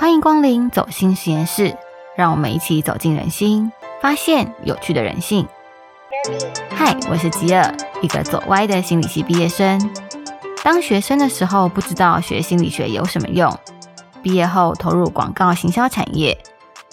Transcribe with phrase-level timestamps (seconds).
[0.00, 1.76] 欢迎光临走心实验室，
[2.16, 5.44] 让我们一起走进人心，发现有趣的人性。
[6.70, 9.92] 嗨，我是吉尔，一个走歪的心理系毕业生。
[10.62, 13.52] 当学生的时候，不知道学心理学有什么用；
[14.22, 16.38] 毕业后投入广告行销产业，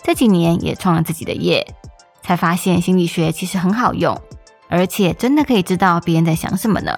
[0.01, 1.75] 这几年也创了自己的业，
[2.23, 4.19] 才发现心理学其实很好用，
[4.67, 6.95] 而且真的可以知道别人在想什么呢。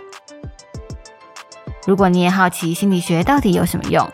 [1.86, 4.10] 如果你也好奇心理学到底有什么用，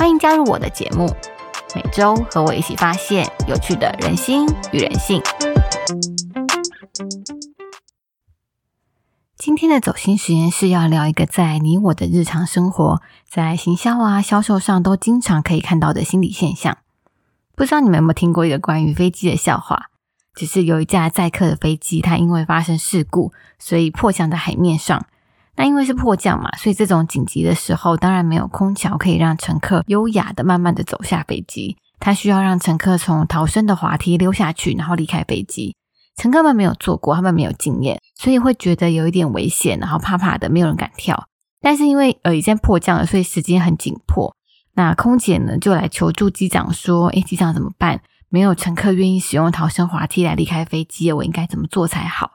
[0.00, 1.14] 欢迎加入我的节目，
[1.74, 5.20] 每周和我一起发现有趣的人心与人性。
[9.36, 16.78] 今天的走心实验室要聊一个在你我的日常生活，在行销啊、销售上都经常可以看到的心理现象。
[17.54, 19.90] 不知道你们有没有听过一个关于飞机的笑话？
[20.32, 25.04] 只是有一架载客的飞机，它因为发生事故，所以迫降在海面上。
[25.60, 31.76] 那因为是迫降嘛，所以这种紧急的时候，当然没有空桥可以让乘客优雅的、慢慢的走下飞机。
[31.98, 35.76] 它需要让乘客从逃生的滑梯溜下去，然后离开飞机。
[36.16, 41.26] 乘客们没有做过，他们没有经验，所以会觉得有一点危险，然后怕怕的，没有人敢跳。
[41.60, 44.34] 但是因为呃已经迫降了，所以时间很紧迫。
[44.72, 48.00] 那空姐呢就来求助机长说：“诶，机长怎么办？
[48.30, 52.30] 没有乘客愿意使用逃生滑梯来离开飞机，我应该怎么做才好？”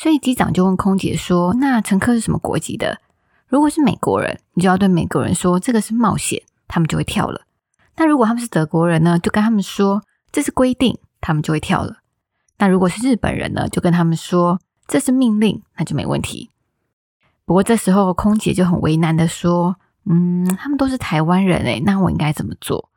[0.00, 3.02] 所以机长就问空姐说：“那乘客是什么国籍的？
[3.48, 7.42] 如果是美国人，你就要对美国人说这个是冒险，他们就会跳了。
[7.96, 11.98] 那如果他们是德国人呢，就跟他们说这是规定，他们就会跳了。
[12.56, 16.48] 那如果是日本人呢，就跟他们说这是命令，那就没问题。
[17.44, 19.76] 不过这时候空姐就很为难的说：
[20.06, 22.88] 嗯，他们都是台湾人诶，那我应该怎么做？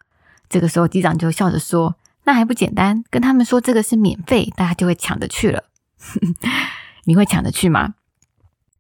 [0.47, 5.65] 这个时候机长就笑着说：那还不简单，跟他们说这个是免费，大家就会抢着去了。”
[7.05, 7.95] 你会抢得去吗？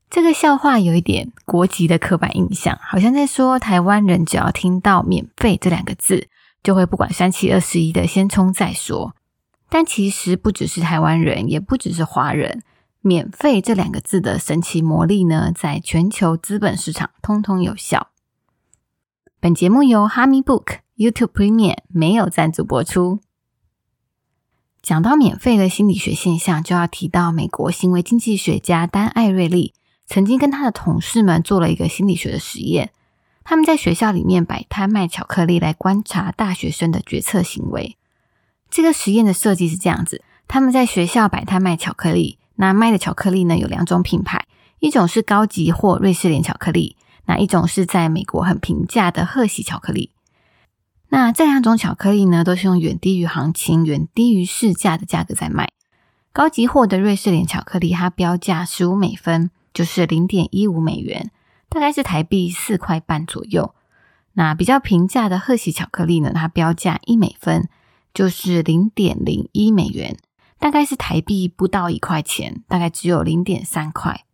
[0.09, 6.27] 这个笑话有一点国籍的刻板印象，好像在说台湾人只要听到“免费”这两个字，
[6.61, 9.15] 就会不管三七二十一的先冲再说。
[9.69, 12.61] 但其实不只是台湾人，也不只是华人
[13.01, 18.09] ，“免费”这两个字的神奇魔力呢，在全球资本市场通通有效。
[19.39, 23.19] 本节目由哈密 Book YouTube Premium 没有赞助播出。
[24.83, 29.73] 讲到免费的心理学现象，就要提到美国行为经济学家丹·艾瑞利
[30.05, 32.91] 曾经跟他的同事们做了一个心理学的实验。
[33.45, 37.95] 他们在学校里面摆摊卖巧克力，来观察大学生的决策行为。
[38.69, 44.45] 这个实验的设计是这样子：他们在学校摆摊卖巧克力，那卖的巧克力呢有两种品牌，
[44.79, 50.09] 一种是高级货瑞士莲巧克力，那一种是在美国很平价的贺喜巧克力。
[51.15, 55.69] 那这两种巧克力呢，都是用远低于行情、远低于市价的价格在卖。
[56.31, 61.29] 高级货的瑞士莲巧克力，它标价十五美分，就是零点一五美元，
[61.69, 63.75] 大概是台币四块半左右。
[64.31, 67.69] 那比较平价的贺喜巧克力呢，它标价一美分，
[68.11, 70.17] 就是零点零一美元，
[70.57, 74.25] 大概是台币不到一块钱，大概只有零点三块。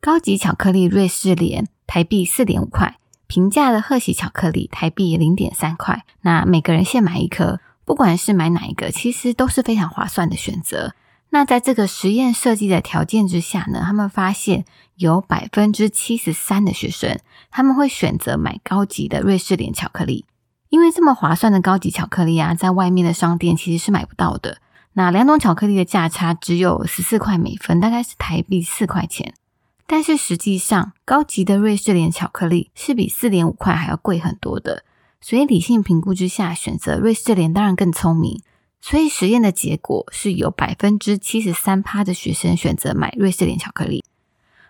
[0.00, 2.96] 高级巧克力瑞士莲，台币四点五块。
[3.26, 6.04] 平价的贺喜巧克力，台币零点三块。
[6.22, 10.94] 那每个人限买一颗，不管是买哪一个，其实都是非常划算的选择。
[11.30, 14.64] 那在这个实验设计的条件之下呢，他们发现
[14.94, 17.18] 有百分之七十三的学生，
[17.50, 20.24] 他们会选择买高级的瑞士莲巧克力，
[20.68, 24.58] 因为这么划算的高级巧克力啊，在外面的商店其实是买不到的。
[24.92, 29.34] 那两种巧克力的价差只有十四块每分，大概是台币四块钱。
[29.86, 34.84] 但是实际上，高级的瑞士莲巧克力是比四点五块还要贵很多的。
[35.20, 38.42] 所以理性评估之下，选择瑞士莲当然更聪明。
[38.80, 44.04] 所以实验的结果是有百分之七十三趴的学生选择买瑞士莲巧克力。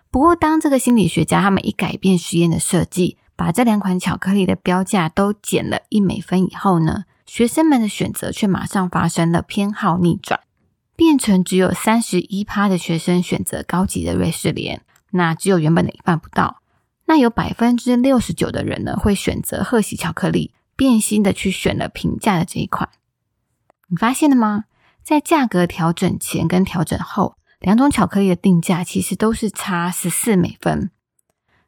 [0.09, 10.39] 不过，当这个心理学家他们一改变实验的设计，把这两款巧克力的标价都减了一美分以后呢，学生们的选择却马上发生了偏好逆转，
[10.95, 14.81] 变成只有三十一趴的学生选择高级的瑞士莲。
[15.15, 16.61] 那只有原本的一半不到，
[17.05, 22.89] 那有百分之六十九的人呢会选择贺喜巧克力，变心的去选了平价的这一款。
[23.87, 24.65] 你发现了吗？
[25.01, 30.91] 在价格调整前跟调整后，两种巧克力的定价其实都是差十四美分。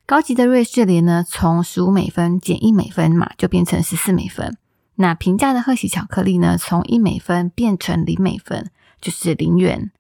[0.06, 4.58] 高级的瑞士莲呢，从十五美分减一美分嘛，就变成十四美分。
[4.96, 9.92] 那平价的贺喜巧克力呢，从一美分变成零美分，就是零元。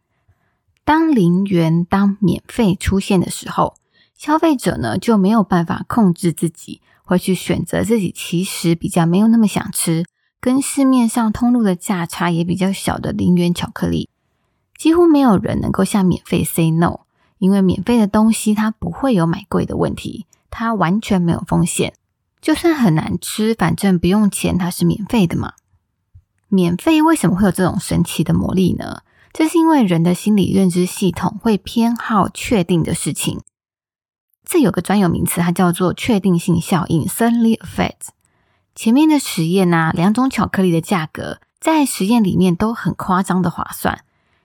[0.88, 3.76] 当零元、当免费出现的时候，
[4.16, 10.06] 消费者呢就没有办法控制自己，会去选择自己其实比较没有那么想吃，
[10.40, 14.10] 跟市面上通路的价差也比较小的零元巧克力。
[14.78, 17.02] 几乎没有人能够向免费 say no，
[17.38, 21.96] 因为免费的东西它不会有买贵的问题，它完全没有风险。
[22.40, 25.52] 就算很难吃，反正不用钱，它是免费的嘛。
[26.48, 29.02] 免费为什么会有这种神奇的魔力呢？
[29.38, 33.42] 这是因为人的心理认知系统会偏好确定的事情。
[34.44, 38.08] 这有个专有名词，它叫做确定性效应 （certainty effect）。
[38.74, 44.04] 前面的实验呢，两种巧克力的价格在实验里面都很夸张的划算。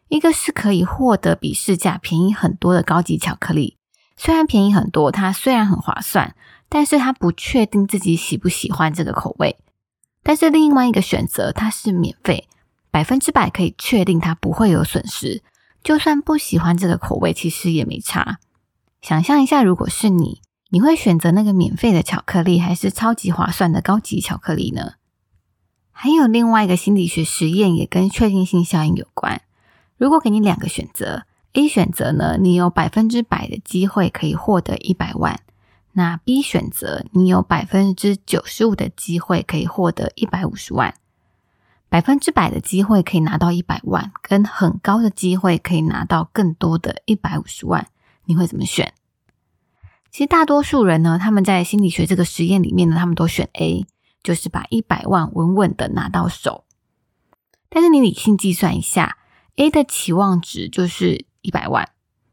[0.09, 3.79] 一个是可以获得比市价便宜很多的高级巧克力，
[4.19, 6.37] 虽然便宜很多，它虽然很划算，
[6.69, 9.56] 但是它不确定自己喜不喜欢这个口味。
[10.23, 12.47] 但是另外一个选择，它是免费，
[12.93, 15.43] 百分之百可以确定它不会有损失，
[15.83, 18.39] 就算不喜欢这个口味，其实也没差。
[19.00, 24.93] 想象一下，如果是你，你会选择那个免费的巧克力，还是超级划算的高级巧克力呢？
[25.91, 29.41] 还有另外一个心理学实验，也跟确定性效应有关。
[29.97, 31.25] 如果给你两个选择
[31.55, 35.37] ，A 选择呢，你有百分之百的机会可以获得一百万；
[35.93, 40.94] 那 B 选择，你有百分之九十五的机会可以获得一百五十万。
[41.93, 47.87] 百分之百的机会可以拿到一百万，跟很高的机会可以拿到更多的一百五十万。
[48.25, 48.94] 你会怎么选？
[50.11, 53.85] 其实大多数人呢，他们在心理学这个实验里面呢，他们都选 A，
[54.23, 56.65] 就是把一百万稳稳的拿到手。
[57.69, 59.19] 但是你理性计算一下
[59.56, 61.91] ，A 的期望值就是一百万，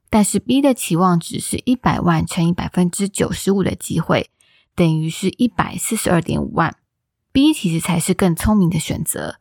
[0.09, 4.29] 但是 B 的期望值是一百万乘以百分之九十五的机会，
[4.73, 6.77] 等于是一百四十二点五万。
[7.33, 9.35] B 其实才是更聪明的选择。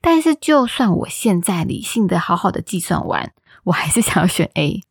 [0.00, 3.32] 但是就算我现在理性的好好的计算完，
[3.64, 4.82] 我还是想要选 A。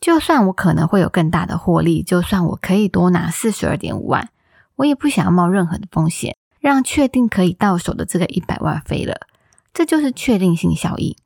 [0.00, 4.30] 就算我可能会有更大的获利，就算我可以多拿四十二点五万，
[4.74, 9.28] 我也不想要冒任何的风险，让确定可以到手的这个一百万飞了。
[9.72, 11.16] 这就是确定性效应。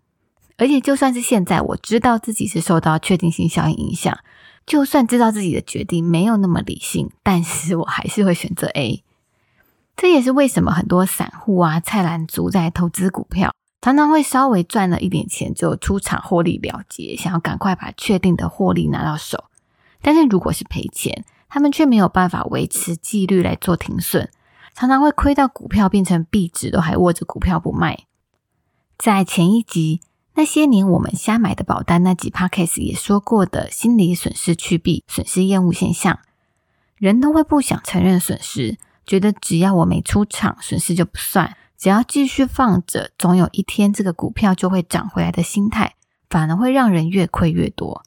[0.58, 4.18] 而且就算是现在我知道自己是受到确定性效应影响，
[4.66, 9.02] 就算知道自己的决定没有那么理性，但是我还是会选择 A。
[9.96, 13.52] 这也是为什么很多散户啊、菜篮族在投资股票。
[13.80, 19.44] 常常会稍微赚了一点钱就出场获利了结，想要赶快把确定的获利拿到手。
[20.02, 24.28] 但是如果是赔钱，他们却没有办法维持纪律来做停损，
[24.74, 28.06] 常常会亏到股票变成壁纸，都还握着股票不卖。
[28.98, 30.00] 在前一集
[30.34, 36.18] 那些年我们瞎买的保单那几 part case 也说过的心理损失去避、损失厌恶现象，
[36.96, 41.56] 人都会不想承认损失，觉得只要我没出场，损失就不算。
[41.78, 45.94] 只要继续放着，总有一天这个股票就会涨回来的心态，
[46.28, 48.02] 反而会让人越亏越多。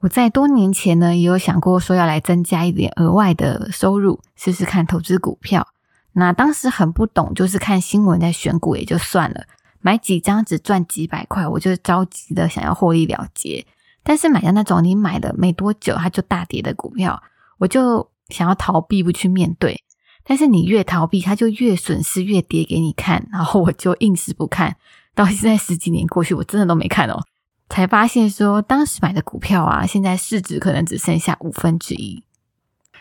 [0.00, 5.66] 我在多年前呢，也有想过说要来增加一点额外的收入，试试看投资股票。
[6.12, 9.44] 那当时很不懂，就是看新闻在选股也就算了，
[9.80, 13.66] 买几张只赚几百块，我就着急的想要获利了结。
[14.02, 17.22] 但是买的那种你买了没多久它就大跌的股票，
[17.58, 19.82] 我就想要逃避，不去面对。
[20.26, 23.28] 但是你越逃避，它就越损失，越跌给你看。
[23.30, 24.76] 然后我就硬是不看，
[25.14, 27.22] 到现在十几年过去，我真的都没看哦。
[27.68, 32.22] 才发现说，当时买的股票啊，现在市值可能只剩下五分之一。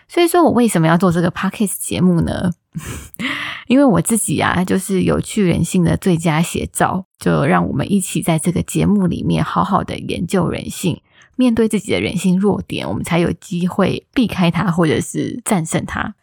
[0.08, 2.52] 所以说我为什么要做这个 podcast 节目呢？
[3.68, 7.06] 因为我自己啊，就是有趣人性的最佳写照。
[7.18, 11.02] 就让我们一起在这个节目里面好好的研究人性，
[11.36, 16.14] 面对自己的人性弱点，我们才有机会避开它，或者是战胜它。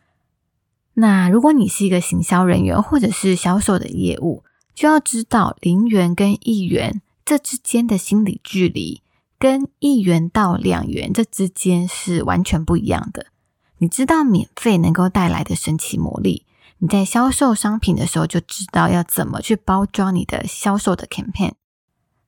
[0.95, 4.45] 那如果你是一个行销人员或者是销售的业务，
[4.75, 9.03] 就要知道零元跟一元这之间的心理距离，
[9.39, 13.27] 跟一元到两元这之间是完全不一样的。
[13.79, 16.47] 你知道免费能够带来的神奇魔力，
[16.79, 21.53] 你在销售商品的时候就知道要怎么去包装你的销售的 campaign。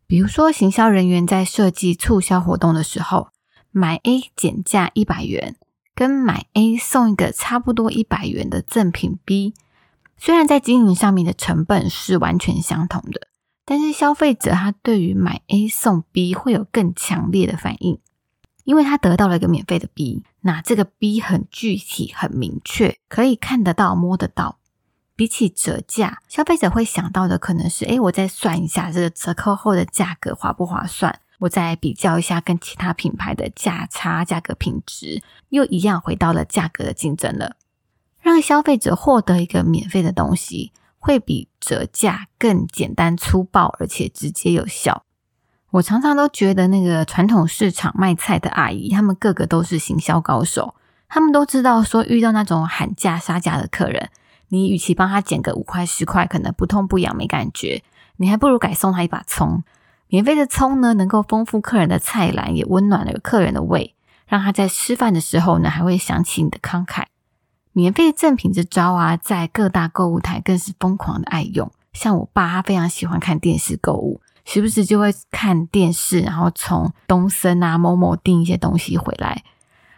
[0.06, 3.28] 比如说，行销人员在设计促销活动的时候，
[3.70, 5.56] 买 A 减价一百元。
[5.94, 9.54] 跟买 A 送一个差不多一百元的赠品 B，
[10.16, 13.28] 虽然在经营上面的成本是完全相同的，
[13.64, 18.00] 但是消费者他对于买 A 送 B 会有更强烈的反应，
[18.64, 24.58] 因为他得到了一个免费的 B，那这个 B 很具体、很明确，可以看得到、摸得到。
[25.16, 31.20] 比起折价，消费者会想到的可能是：哎，我再算一下这个折扣后的价格划不划算？
[31.40, 37.56] 我再比较一下跟其他品牌的价差、价格、品质，又一样回到了价格的竞争了。
[38.20, 45.04] 让消费者获得一个免费的东西，会比折价更简单粗暴，而且直接有效。
[45.72, 50.74] 我常常都觉得那个传统市场卖菜的阿姨，他们个个都是行销高手，
[51.08, 54.08] 他们都知道说遇到那种喊价杀价的客人，
[54.48, 57.82] 你与其帮他减个五块十块，可能不痛不痒没感觉，
[58.16, 59.64] 你还不如改送他一把葱。
[60.14, 63.96] 免费的葱呢，能够丰富客人的菜篮，也温暖了客人的胃，
[64.28, 67.06] 让他在吃饭的时候呢，还会想起你的慷慨。
[67.72, 71.68] 免费赠品这招啊，在各大购物台更是疯狂的爱用。
[71.92, 79.42] 像我爸，他非常喜欢看电视购物，时不时就会看电视，然后从东森啊某某订一些东西回来。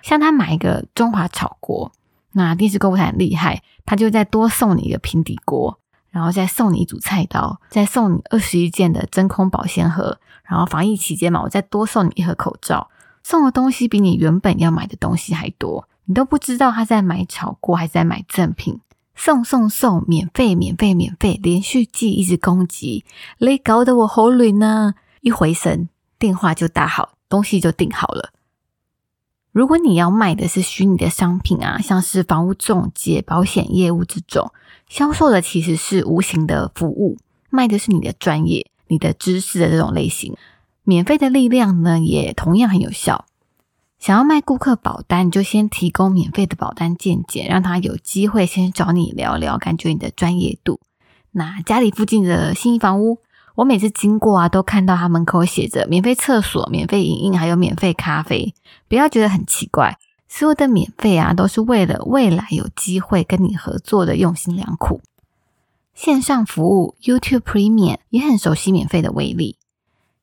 [0.01, 1.93] 像他买一个中华炒锅，
[2.33, 5.79] 那电视购物台很厉害，他就再多送你一个平底锅，
[6.17, 12.89] 然后再送你一组菜刀，再送你二十一件的真空保鲜盒，然后防疫期间嘛，我再多送你一盒口罩，
[13.23, 15.87] 送的东西比你原本要买的东西还多。
[16.07, 18.81] 你都不知道他在买炒锅还是在买赠品，
[19.15, 23.05] 送送送，免费免费免费，连续寄一直攻击，
[23.37, 24.95] 累搞得我喉咙呢。
[25.21, 28.31] 一回神，电话就打好，东西就订好了。
[29.53, 34.51] 如果你要卖的是虚拟的商品啊，像是房屋中介、保险业务这种，
[34.89, 37.19] 销售的其实是无形的服务，
[37.51, 40.37] 卖的是你的专业、你的知识的这种类型。
[40.85, 43.25] 免费的力量呢，也同样很有效。
[43.99, 50.79] 想要卖顾客保单，你就先提供免费的保单见解，让他有机会先找你聊聊，感觉你的专业度。
[51.33, 53.19] 那家里附近的新房屋，
[53.57, 58.55] 我每次经过啊，都看到他门口写着免费厕所、免费影印，还有免费咖啡。
[58.87, 65.01] 不要觉得很奇怪，所有的免费啊，都是为了未来有机会跟你合作的用心良苦。
[65.95, 69.57] 线上服务 YouTube Premium 也很熟悉免费的威力。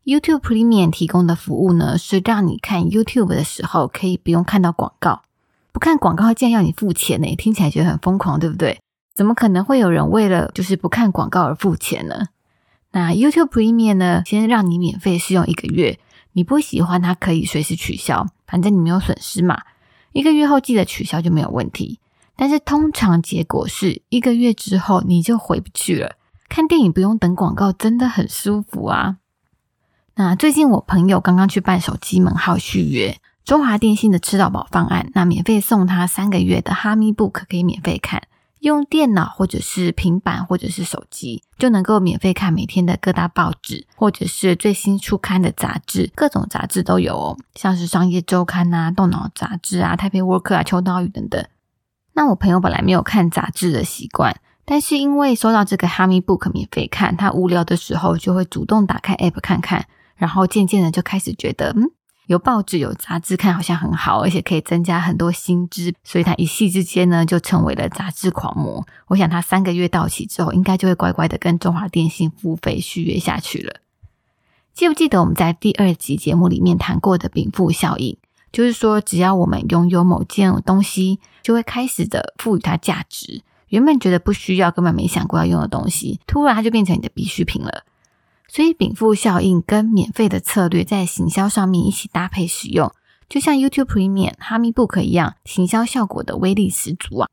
[0.05, 5.24] YouTube Premium 提供的服务呢，是让你看 YouTube 的时候可以不用看到广告，
[5.72, 7.36] 不看广告竟然要你付钱呢？
[7.36, 8.79] 听起来觉得很疯狂，对不对？
[9.15, 12.27] 怎么可能会有人为了就是不看广告而付钱呢？
[12.91, 15.98] 那 YouTube Premium 呢，先让你免费试用一个月，
[16.33, 19.62] 你不喜欢它可以随时取消，反正你没有损失嘛。
[20.13, 22.00] 一个月后记得取消就没有问题。
[22.36, 26.15] 但是通常结果是一个月之后你就回不去了。
[26.50, 29.17] 看电影不用等广告，真的很舒服啊。
[30.15, 38.24] 那最近我朋友刚刚去办手机门号续约，中华电信的吃到饱方案，那免费送他三个月的哈密 book 可以免费看，
[38.63, 51.46] 用电脑或者是平板或者是手机就能够免费看每天的各大报纸，或者是最新出刊的杂志，各种杂志都有哦，像是商业周刊啊、动脑杂志啊、太平 work 啊、秋刀鱼等等。
[52.13, 59.86] 那我朋友本来没有看杂志的习惯，但是因为收到这个哈密 book 免费看，他无聊的时候就会主动打开 app 看看。
[60.15, 61.91] 然后渐渐的就开始觉得，嗯，
[62.27, 68.85] 有报纸有杂志看好像很好，而且可以增加很多新知，所以他一夕之间呢就成为了杂志狂魔。
[69.07, 73.75] 我想他三个月到期之后，应该就会乖乖的跟中华电信付费续约下去了。
[74.73, 78.17] 记不记得我们在第二集节目里面谈过的禀赋效应？
[78.51, 83.41] 就是说，只要我们拥有某件东西，就会开始的赋予它价值。
[83.67, 87.83] 原本觉得不需要、根本没想过要用的东西，突然它就变成你的必需品了。
[88.53, 92.93] 所以禀赋效应跟免费的策略在行销上面一起搭配使用，
[93.27, 97.29] 就像 YouTube Premium、哈密 Book 一样，行销效果的威力十足啊！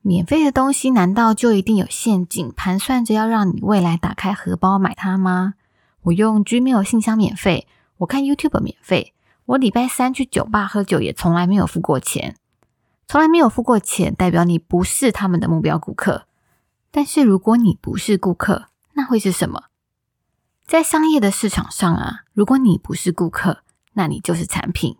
[0.00, 5.54] 免费的东西难道就一定有陷阱，盘算着要让你未来打开荷包买它吗？
[6.02, 9.12] 我用 Gmail 信箱免费，我看 YouTube 免费，
[9.46, 12.36] 我礼拜三去酒吧喝酒也从来没有付过钱，
[13.08, 16.26] 从来没有付过钱，代表你不是他们的目标顾客。
[16.92, 19.64] 但是如果你不是顾客，那会是什么？
[20.68, 23.62] 在商业的市场上啊，如果你不是顾客，
[23.94, 24.96] 那你就是产品。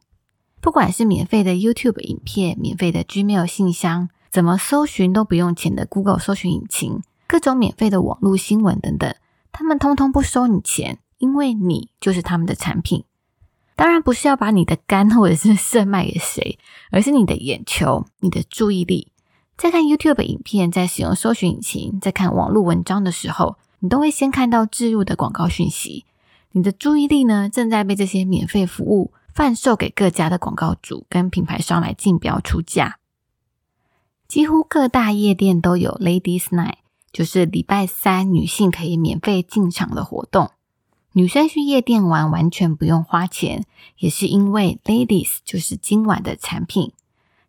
[0.62, 9.14] 不管是免费的 YouTube 影片、免费的 Gmail 信箱，怎么搜寻都不用钱的 Google 搜寻引擎，各种免费的网络新闻等等，
[9.52, 13.04] 他们通通不收你钱，因为你就是他们的产品。
[13.76, 16.58] 当然不是要把你的肝或者是肾卖给谁，
[16.90, 19.12] 而是你的眼球、你的注意力。
[19.58, 23.58] 在看 YouTube 影片、在使用搜寻引擎、在看网络文章的时候。
[23.80, 26.04] 你都会先看到置入的广告讯息，
[26.52, 32.98] 你的注意力呢正在被这些免费服务贩售给各家的广告主跟品牌商来竞标出价。
[34.26, 36.78] 几乎各大夜店都有 Ladies Night，
[37.12, 40.50] 就是礼拜三女性可以免费进场的活动。
[41.12, 43.64] 女生去夜店玩完全不用花钱，
[43.96, 46.92] 也是因为 Ladies 就是今晚的产品。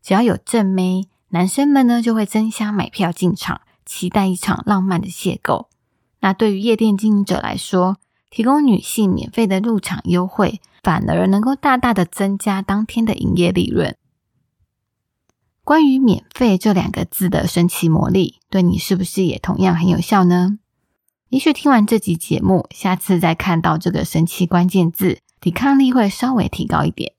[0.02, 5.69] 只要有正妹，男生们呢就会争相买票进场，期待一场浪漫的邂逅。
[6.22, 7.98] 那对于夜店经营者来说，
[8.30, 13.96] 提供女性免费的入场优惠，反而能够大大的增加当天的营业利润。
[15.64, 20.58] 关于“免费”这两个字的神奇魔力，对你是不是也同样很有效呢？
[21.30, 27.14] 也许听完这集节目，下次再看到这个神奇关键字，抵抗力会稍微提高一点。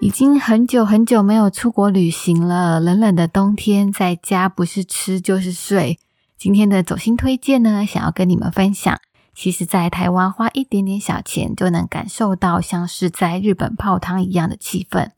[0.00, 5.98] 已经很久很久没有出国旅行了，冷冷的冬天在家不是吃就是睡。
[6.36, 9.00] 今天的走心推荐呢，想要跟你们分享
[9.34, 15.10] 其实，在台湾花一点点小钱就能感受到像是在日本泡汤一样的气氛。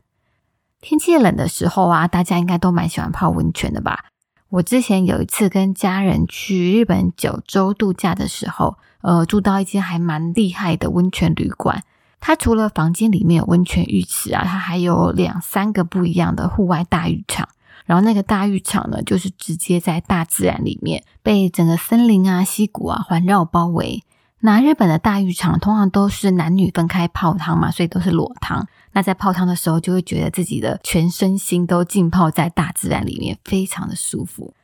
[0.81, 4.07] 天气冷的时候啊，大家应该都蛮喜欢泡温泉的吧？
[4.49, 11.85] 我之前有一次跟家人去日本九州度假的时候，呃，住到一间还蛮厉害的温泉旅馆。
[12.21, 17.49] 它除了房间里面有温泉浴池啊，它还有两三个不一样的户外大浴场。
[17.87, 24.05] 然后那个大浴场呢，就是直接在大自然里面，被整个森林啊、溪谷啊环绕包围。
[24.43, 28.67] 那日本的大浴场通常都是男女分开泡汤嘛，所以都是裸汤。
[28.93, 34.55] 那在泡汤的时候，就会觉得自己的全身心都浸泡在大自然里面，非常的舒服。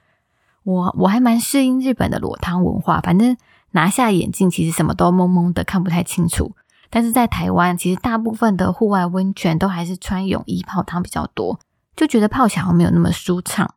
[0.62, 3.36] 我我还蛮适应日本的裸汤文化，反正
[3.72, 6.54] 拿下眼镜，其实什么都蒙蒙的，看不太清楚。
[6.90, 11.58] 但是在台湾，其实大部分的户外温泉都还是穿泳衣泡汤比较多，
[11.94, 13.74] 就觉得泡起来没有那么舒畅。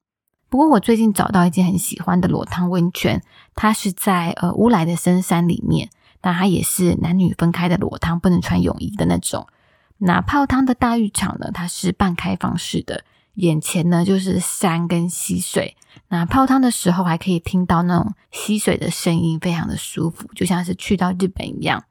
[0.50, 3.22] 不过我最近找到一间很喜欢的裸汤温泉，
[3.54, 5.90] 它是在呃乌来的深山里面，
[6.22, 9.48] 但它也是男女分开的裸汤，不能穿泳衣的那种。
[10.00, 13.04] 那泡汤的大浴场呢，它是半开放式的，
[13.36, 15.76] 眼前呢就是山跟溪水。
[16.08, 21.84] 那泡汤的时候还可以听到那种溪水的声音，非常的舒服，就像是去到日本一样。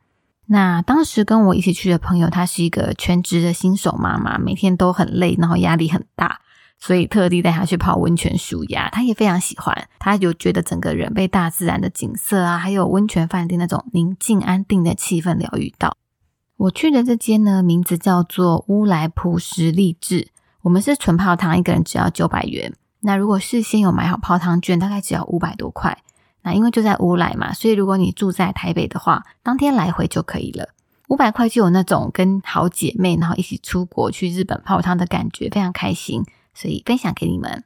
[0.50, 6.40] 那当时跟我一起去的朋友，她是一个全职的新手妈妈，每天都很累，然后压力很大，
[6.80, 8.88] 所以特地带她去泡温泉舒压。
[8.88, 15.98] 她也非常喜欢，她有觉得整个人被大自然的景色啊，还有温泉饭店那种宁静安定的气氛疗愈到。
[16.56, 20.28] 我去的这间呢，名字叫做乌来普什励志。
[20.62, 22.72] 我们是纯泡汤，一个人只要九百元。
[23.02, 25.98] 那如果事先有买好泡汤券，大概只要五百多块。
[26.48, 30.70] 那因为就在乌来嘛，所以如果你住在台北的话，当天来回就可以了。
[31.08, 36.24] 五百块就有那种跟好姐妹然后一起出国去日本泡汤的感觉，非常开心，
[36.54, 37.64] 所以分享给你们。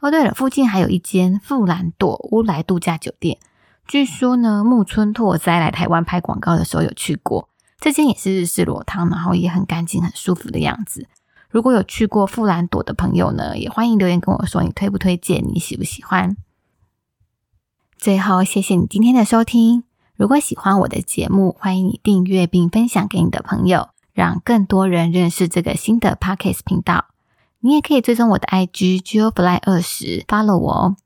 [0.00, 3.38] 哦，对了，附近还有一间富兰朵乌来度假酒店，
[3.88, 7.48] 据说呢木村拓哉来台湾拍广告的时候有去过。
[7.80, 11.08] 这间也是日式裸汤，然后也很干净、很舒服的样子。
[11.48, 16.36] 如果有去过富兰朵的朋友呢，也欢迎留言跟我说你推不推荐，你喜不喜欢。
[18.00, 19.84] 最后，谢谢你今天的收听。
[20.16, 27.08] 如果喜欢我的节目，欢迎你订阅并分享给你的朋友，让更多人认识这个新的 podcast 频道。
[27.58, 30.96] 你也可以追踪我的 IG GeoFly 二十，follow 我哦。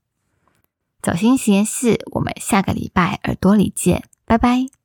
[1.02, 4.83] 走心实验室，我们下个礼拜耳朵里见，拜拜。